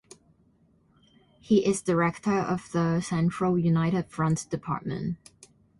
[1.39, 5.17] He is Director of the Central United Front Department.